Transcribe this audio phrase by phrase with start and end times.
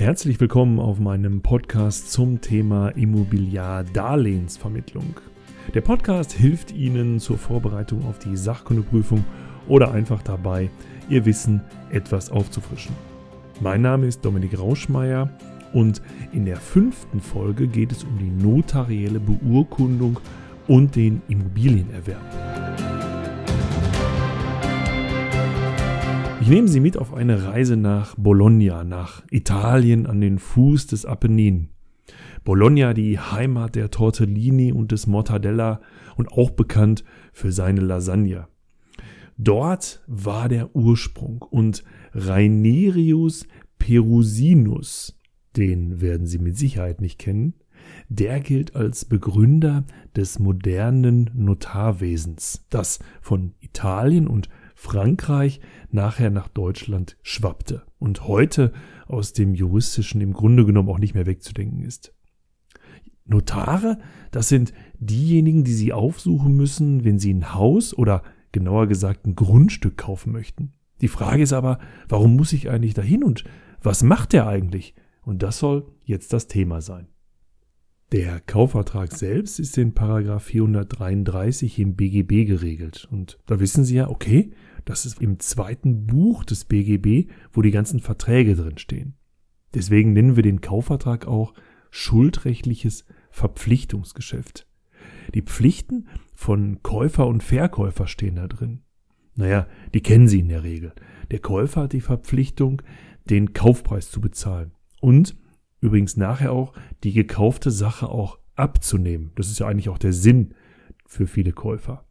[0.00, 5.20] Herzlich willkommen auf meinem Podcast zum Thema Immobiliardarlehensvermittlung.
[5.74, 9.22] Der Podcast hilft Ihnen zur Vorbereitung auf die Sachkundeprüfung
[9.68, 10.70] oder einfach dabei,
[11.10, 11.60] Ihr Wissen
[11.90, 12.96] etwas aufzufrischen.
[13.60, 15.28] Mein Name ist Dominik Rauschmeier
[15.74, 16.00] und
[16.32, 20.18] in der fünften Folge geht es um die notarielle Beurkundung
[20.66, 23.09] und den Immobilienerwerb.
[26.40, 31.04] Ich nehme Sie mit auf eine Reise nach Bologna, nach Italien an den Fuß des
[31.04, 31.68] Apennin.
[32.44, 35.82] Bologna, die Heimat der Tortellini und des Mortadella
[36.16, 37.04] und auch bekannt
[37.34, 38.48] für seine Lasagne.
[39.36, 43.46] Dort war der Ursprung und Rainerius
[43.78, 45.18] Perusinus,
[45.56, 47.54] den werden Sie mit Sicherheit nicht kennen,
[48.08, 49.84] der gilt als Begründer
[50.16, 54.48] des modernen Notarwesens, das von Italien und
[54.80, 58.72] Frankreich nachher nach Deutschland schwappte und heute
[59.08, 62.14] aus dem juristischen im Grunde genommen auch nicht mehr wegzudenken ist.
[63.26, 63.98] Notare,
[64.30, 69.36] das sind diejenigen, die Sie aufsuchen müssen, wenn Sie ein Haus oder genauer gesagt ein
[69.36, 70.72] Grundstück kaufen möchten.
[71.02, 73.44] Die Frage ist aber, warum muss ich eigentlich dahin und
[73.82, 74.94] was macht der eigentlich?
[75.20, 77.06] Und das soll jetzt das Thema sein.
[78.12, 83.06] Der Kaufvertrag selbst ist in Paragraph 433 im BGB geregelt.
[83.10, 84.52] Und da wissen Sie ja, okay,
[84.84, 89.14] das ist im zweiten Buch des BGB, wo die ganzen Verträge drin stehen.
[89.74, 91.54] Deswegen nennen wir den Kaufvertrag auch
[91.90, 94.66] schuldrechtliches Verpflichtungsgeschäft.
[95.34, 98.82] Die Pflichten von Käufer und Verkäufer stehen da drin.
[99.34, 100.92] Naja, die kennen Sie in der Regel.
[101.30, 102.82] Der Käufer hat die Verpflichtung,
[103.28, 105.36] den Kaufpreis zu bezahlen und
[105.80, 106.72] übrigens nachher auch
[107.04, 109.32] die gekaufte Sache auch abzunehmen.
[109.36, 110.54] Das ist ja eigentlich auch der Sinn
[111.06, 112.04] für viele Käufer.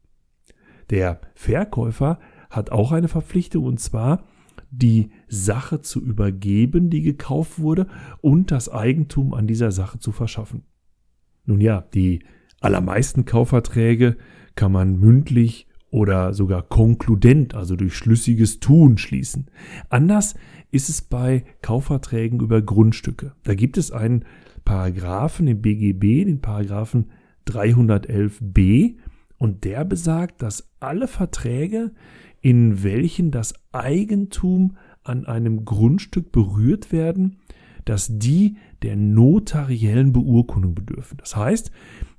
[0.90, 4.23] Der Verkäufer hat auch eine Verpflichtung und zwar
[4.72, 7.88] die Sache zu übergeben, die gekauft wurde
[8.22, 10.64] und das Eigentum an dieser Sache zu verschaffen.
[11.45, 12.23] Nun ja, die
[12.61, 14.17] allermeisten Kaufverträge
[14.56, 19.50] kann man mündlich oder sogar konkludent, also durch schlüssiges Tun schließen.
[19.90, 20.35] Anders
[20.72, 23.34] ist es bei Kaufverträgen über Grundstücke.
[23.44, 24.25] Da gibt es einen
[24.66, 27.09] Paragraphen im BGB, den Paragraphen
[27.47, 28.97] 311b,
[29.38, 31.94] und der besagt, dass alle Verträge,
[32.41, 37.38] in welchen das Eigentum an einem Grundstück berührt werden,
[37.85, 41.17] dass die der notariellen Beurkundung bedürfen.
[41.17, 41.72] Das heißt,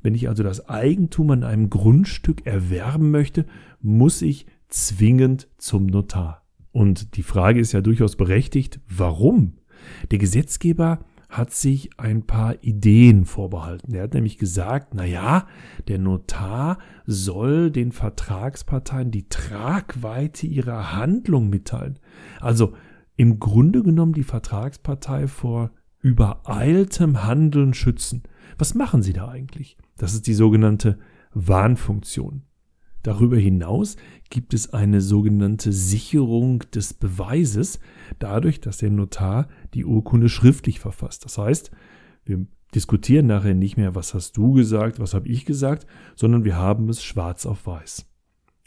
[0.02, 3.46] wenn ich also das Eigentum an einem Grundstück erwerben möchte,
[3.80, 6.44] muss ich zwingend zum Notar.
[6.72, 9.54] Und die Frage ist ja durchaus berechtigt, warum?
[10.10, 13.94] Der Gesetzgeber hat sich ein paar Ideen vorbehalten.
[13.94, 15.46] Er hat nämlich gesagt, na ja,
[15.86, 22.00] der Notar soll den Vertragsparteien die Tragweite ihrer Handlung mitteilen.
[22.40, 22.74] Also
[23.16, 25.70] im Grunde genommen die Vertragspartei vor
[26.00, 28.24] übereiltem Handeln schützen.
[28.58, 29.76] Was machen sie da eigentlich?
[29.96, 30.98] Das ist die sogenannte
[31.32, 32.42] Warnfunktion.
[33.02, 33.96] Darüber hinaus
[34.28, 37.80] gibt es eine sogenannte Sicherung des Beweises,
[38.18, 41.24] dadurch, dass der Notar die Urkunde schriftlich verfasst.
[41.24, 41.70] Das heißt,
[42.24, 46.56] wir diskutieren nachher nicht mehr, was hast du gesagt, was habe ich gesagt, sondern wir
[46.56, 48.06] haben es schwarz auf weiß.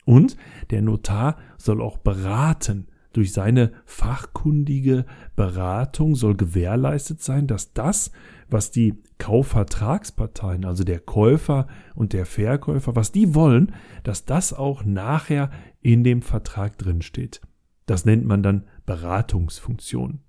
[0.06, 0.36] Und
[0.70, 2.88] der Notar soll auch beraten.
[3.14, 5.06] Durch seine fachkundige
[5.36, 8.12] Beratung soll gewährleistet sein, dass das,
[8.50, 13.72] was die Kaufvertragsparteien, also der Käufer und der Verkäufer, was die wollen,
[14.04, 17.40] dass das auch nachher in dem Vertrag drinsteht.
[17.86, 20.22] Das nennt man dann Beratungsfunktion.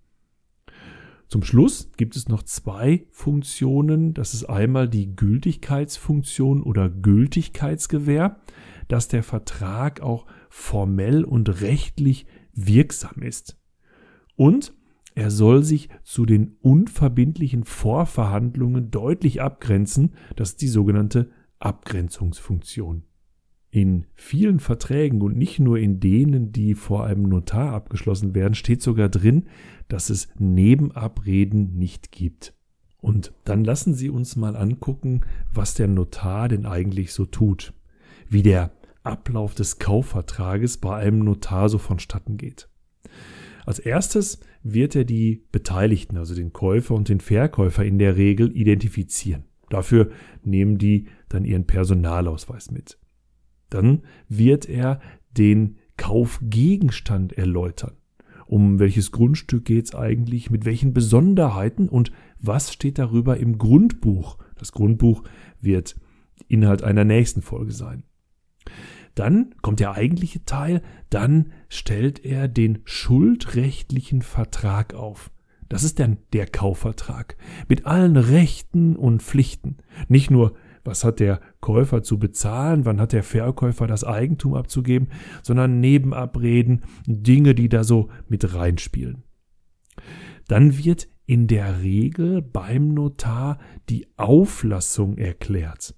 [1.34, 4.14] Zum Schluss gibt es noch zwei Funktionen.
[4.14, 8.38] Das ist einmal die Gültigkeitsfunktion oder Gültigkeitsgewähr,
[8.86, 13.58] dass der Vertrag auch formell und rechtlich wirksam ist.
[14.36, 14.74] Und
[15.16, 20.14] er soll sich zu den unverbindlichen Vorverhandlungen deutlich abgrenzen.
[20.36, 23.02] Das ist die sogenannte Abgrenzungsfunktion.
[23.74, 28.80] In vielen Verträgen und nicht nur in denen, die vor einem Notar abgeschlossen werden, steht
[28.80, 29.46] sogar drin,
[29.88, 32.54] dass es Nebenabreden nicht gibt.
[33.00, 35.22] Und dann lassen Sie uns mal angucken,
[35.52, 37.74] was der Notar denn eigentlich so tut,
[38.28, 38.70] wie der
[39.02, 42.68] Ablauf des Kaufvertrages bei einem Notar so vonstatten geht.
[43.66, 48.56] Als erstes wird er die Beteiligten, also den Käufer und den Verkäufer in der Regel
[48.56, 49.46] identifizieren.
[49.68, 50.12] Dafür
[50.44, 52.98] nehmen die dann ihren Personalausweis mit.
[53.74, 55.00] Dann wird er
[55.36, 57.96] den Kaufgegenstand erläutern.
[58.46, 64.38] Um welches Grundstück geht es eigentlich, mit welchen Besonderheiten und was steht darüber im Grundbuch.
[64.56, 65.24] Das Grundbuch
[65.60, 65.96] wird
[66.46, 68.04] Inhalt einer nächsten Folge sein.
[69.16, 70.80] Dann kommt der eigentliche Teil,
[71.10, 75.32] dann stellt er den schuldrechtlichen Vertrag auf.
[75.68, 77.36] Das ist dann der Kaufvertrag
[77.68, 79.78] mit allen Rechten und Pflichten.
[80.06, 85.08] Nicht nur, was hat der Käufer zu bezahlen, wann hat der Verkäufer das Eigentum abzugeben,
[85.42, 89.24] sondern Nebenabreden, Dinge, die da so mit reinspielen.
[90.46, 93.58] Dann wird in der Regel beim Notar
[93.88, 95.94] die Auflassung erklärt.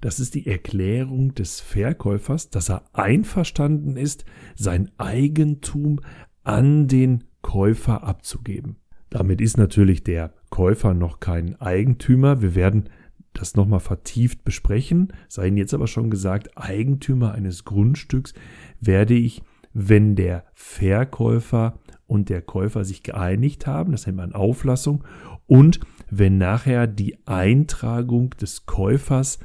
[0.00, 4.24] Das ist die Erklärung des Verkäufers, dass er einverstanden ist,
[4.54, 6.00] sein Eigentum
[6.42, 8.76] an den Käufer abzugeben.
[9.08, 12.42] Damit ist natürlich der Käufer noch kein Eigentümer.
[12.42, 12.88] Wir werden
[13.36, 15.12] das nochmal vertieft besprechen.
[15.28, 18.34] Sei Ihnen jetzt aber schon gesagt, Eigentümer eines Grundstücks
[18.80, 19.42] werde ich,
[19.72, 25.04] wenn der Verkäufer und der Käufer sich geeinigt haben, das nennt man Auflassung,
[25.46, 25.80] und
[26.10, 29.38] wenn nachher die Eintragung des Käufers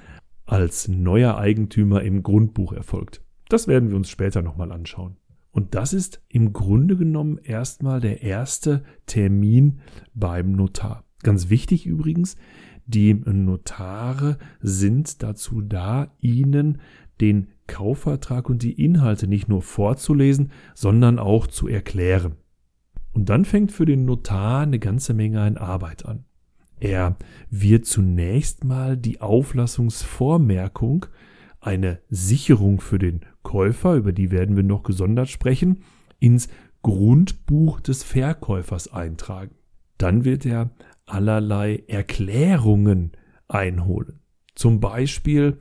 [0.45, 3.21] als neuer Eigentümer im Grundbuch erfolgt.
[3.49, 5.17] Das werden wir uns später nochmal anschauen.
[5.51, 9.79] Und das ist im Grunde genommen erstmal der erste Termin
[10.13, 11.03] beim Notar.
[11.23, 12.37] Ganz wichtig übrigens,
[12.93, 16.79] die Notare sind dazu da, Ihnen
[17.19, 22.35] den Kaufvertrag und die Inhalte nicht nur vorzulesen, sondern auch zu erklären.
[23.13, 26.25] Und dann fängt für den Notar eine ganze Menge an Arbeit an.
[26.79, 27.17] Er
[27.49, 31.05] wird zunächst mal die Auflassungsvormerkung,
[31.59, 35.83] eine Sicherung für den Käufer, über die werden wir noch gesondert sprechen,
[36.19, 36.49] ins
[36.81, 39.53] Grundbuch des Verkäufers eintragen.
[39.99, 40.71] Dann wird er
[41.05, 43.11] allerlei Erklärungen
[43.47, 44.21] einholen.
[44.55, 45.57] Zum Beispiel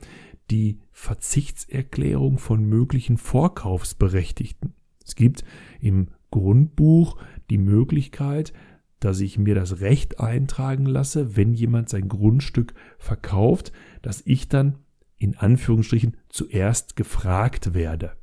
[0.49, 4.73] die Verzichtserklärung von möglichen Vorkaufsberechtigten.
[5.05, 5.43] Es gibt
[5.79, 7.17] im Grundbuch
[7.49, 8.53] die Möglichkeit,
[8.99, 13.71] dass ich mir das Recht eintragen lasse, wenn jemand sein Grundstück verkauft,
[14.01, 14.77] dass ich dann
[15.17, 18.13] in Anführungsstrichen zuerst gefragt werde.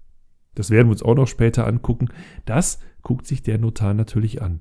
[0.54, 2.08] Das werden wir uns auch noch später angucken.
[2.44, 4.60] Das guckt sich der Notar natürlich an.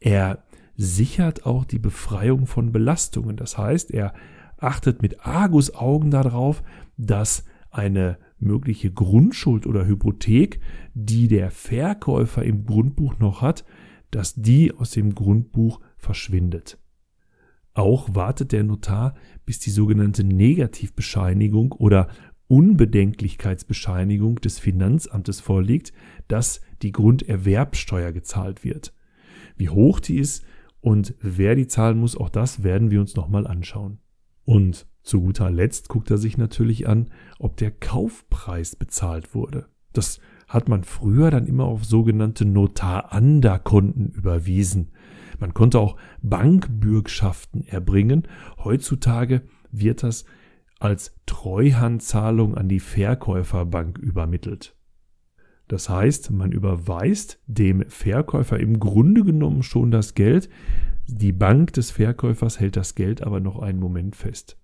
[0.00, 0.44] Er
[0.78, 3.36] sichert auch die Befreiung von Belastungen.
[3.36, 4.14] Das heißt, er
[4.56, 6.62] achtet mit Argusaugen darauf,
[6.96, 10.60] dass eine mögliche Grundschuld oder Hypothek,
[10.94, 13.64] die der Verkäufer im Grundbuch noch hat,
[14.12, 16.78] dass die aus dem Grundbuch verschwindet.
[17.74, 19.14] Auch wartet der Notar,
[19.44, 22.08] bis die sogenannte Negativbescheinigung oder
[22.46, 25.92] Unbedenklichkeitsbescheinigung des Finanzamtes vorliegt,
[26.28, 28.94] dass die Grunderwerbsteuer gezahlt wird.
[29.56, 30.44] Wie hoch die ist
[30.88, 33.98] und wer die zahlen muss, auch das werden wir uns nochmal anschauen.
[34.46, 39.66] Und zu guter Letzt guckt er sich natürlich an, ob der Kaufpreis bezahlt wurde.
[39.92, 40.18] Das
[40.48, 44.92] hat man früher dann immer auf sogenannte Notar-Ander-Konten überwiesen.
[45.38, 48.26] Man konnte auch Bankbürgschaften erbringen.
[48.64, 50.24] Heutzutage wird das
[50.80, 54.74] als Treuhandzahlung an die Verkäuferbank übermittelt.
[55.68, 60.48] Das heißt, man überweist dem Verkäufer im Grunde genommen schon das Geld,
[61.06, 64.58] die Bank des Verkäufers hält das Geld aber noch einen Moment fest.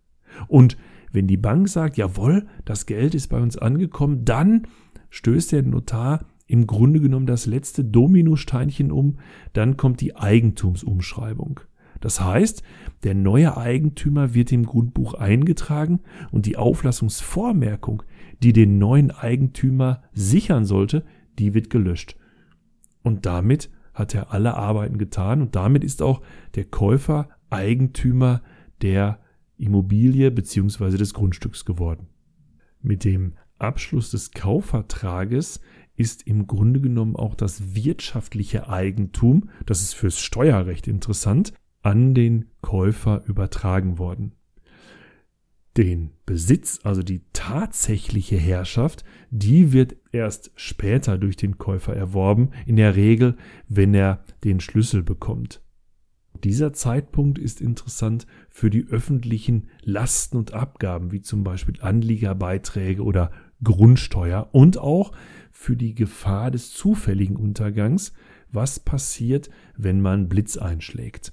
[0.48, 0.76] Und
[1.12, 4.66] wenn die Bank sagt, jawohl, das Geld ist bei uns angekommen, dann
[5.10, 9.18] stößt der Notar im Grunde genommen das letzte Dominosteinchen um,
[9.52, 11.60] dann kommt die Eigentumsumschreibung.
[12.00, 12.62] Das heißt,
[13.02, 16.00] der neue Eigentümer wird im Grundbuch eingetragen
[16.30, 18.02] und die Auflassungsvormerkung,
[18.42, 21.04] die den neuen Eigentümer sichern sollte,
[21.38, 22.16] die wird gelöscht.
[23.02, 26.22] Und damit hat er alle Arbeiten getan und damit ist auch
[26.54, 28.42] der Käufer Eigentümer
[28.82, 29.20] der
[29.56, 30.96] Immobilie bzw.
[30.96, 32.08] des Grundstücks geworden.
[32.82, 35.60] Mit dem Abschluss des Kaufvertrages
[35.96, 41.52] ist im Grunde genommen auch das wirtschaftliche Eigentum, das ist fürs Steuerrecht interessant,
[41.84, 44.32] an den Käufer übertragen worden.
[45.76, 52.76] Den Besitz, also die tatsächliche Herrschaft, die wird erst später durch den Käufer erworben, in
[52.76, 53.36] der Regel,
[53.68, 55.60] wenn er den Schlüssel bekommt.
[56.42, 63.30] Dieser Zeitpunkt ist interessant für die öffentlichen Lasten und Abgaben, wie zum Beispiel Anliegerbeiträge oder
[63.62, 65.12] Grundsteuer und auch
[65.52, 68.12] für die Gefahr des zufälligen Untergangs,
[68.50, 71.32] was passiert, wenn man Blitz einschlägt.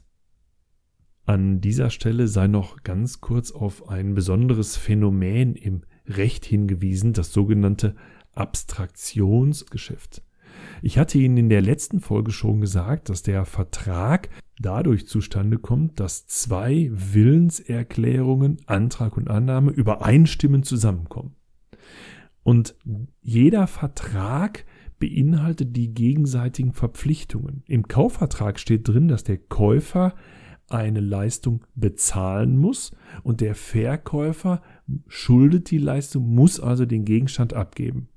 [1.31, 7.31] An dieser Stelle sei noch ganz kurz auf ein besonderes Phänomen im Recht hingewiesen, das
[7.31, 7.95] sogenannte
[8.33, 10.23] Abstraktionsgeschäft.
[10.81, 14.27] Ich hatte Ihnen in der letzten Folge schon gesagt, dass der Vertrag
[14.59, 21.37] dadurch zustande kommt, dass zwei Willenserklärungen, Antrag und Annahme übereinstimmend zusammenkommen.
[22.43, 22.75] Und
[23.21, 24.65] jeder Vertrag
[24.99, 27.63] beinhaltet die gegenseitigen Verpflichtungen.
[27.67, 30.13] Im Kaufvertrag steht drin, dass der Käufer
[30.73, 32.91] eine Leistung bezahlen muss
[33.23, 34.61] und der Verkäufer
[35.07, 38.09] schuldet die Leistung, muss also den Gegenstand abgeben.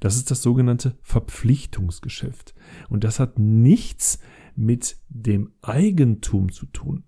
[0.00, 2.54] Das ist das sogenannte Verpflichtungsgeschäft.
[2.88, 4.18] Und das hat nichts
[4.54, 7.04] mit dem Eigentum zu tun.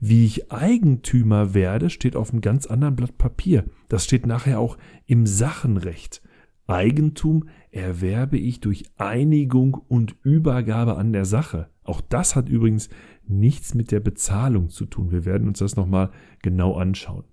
[0.00, 3.64] Wie ich Eigentümer werde, steht auf einem ganz anderen Blatt Papier.
[3.88, 6.22] Das steht nachher auch im Sachenrecht.
[6.66, 11.68] Eigentum erwerbe ich durch Einigung und Übergabe an der Sache.
[11.84, 12.88] Auch das hat übrigens
[13.28, 15.10] nichts mit der Bezahlung zu tun.
[15.10, 16.10] Wir werden uns das nochmal
[16.42, 17.24] genau anschauen.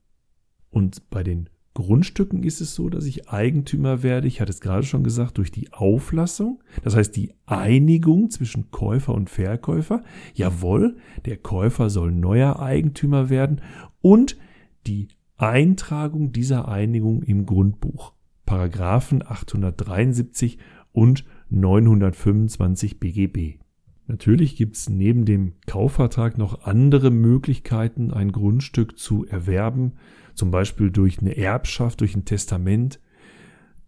[0.70, 4.86] Und bei den Grundstücken ist es so, dass ich Eigentümer werde, ich hatte es gerade
[4.86, 10.04] schon gesagt, durch die Auflassung, das heißt die Einigung zwischen Käufer und Verkäufer.
[10.36, 13.62] Jawohl, der Käufer soll neuer Eigentümer werden
[14.02, 14.38] und
[14.86, 15.08] die
[15.38, 18.14] Eintragung dieser Einigung im Grundbuch.
[18.46, 20.60] Paragraphen 873
[20.92, 23.63] und 925 BGB.
[24.08, 29.94] Natürlich gibt es neben dem Kaufvertrag noch andere Möglichkeiten, ein Grundstück zu erwerben,
[30.36, 33.00] zum Beispiel durch eine Erbschaft, durch ein Testament.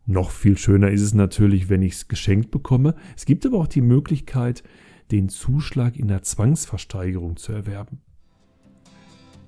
[0.05, 2.95] Noch viel schöner ist es natürlich, wenn ich es geschenkt bekomme.
[3.17, 4.63] Es gibt aber auch die Möglichkeit,
[5.11, 7.99] den Zuschlag in der Zwangsversteigerung zu erwerben.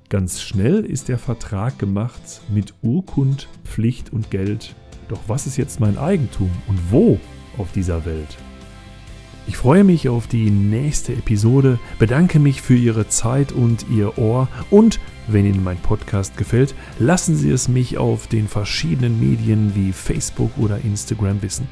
[0.10, 4.76] Ganz schnell ist der Vertrag gemacht mit Urkund, Pflicht und Geld.
[5.10, 7.20] Doch was ist jetzt mein Eigentum und wo
[7.58, 8.38] auf dieser Welt?
[9.48, 14.50] Ich freue mich auf die nächste Episode, bedanke mich für Ihre Zeit und Ihr Ohr
[14.70, 19.94] und wenn Ihnen mein Podcast gefällt, lassen Sie es mich auf den verschiedenen Medien wie
[19.94, 21.70] Facebook oder Instagram wissen.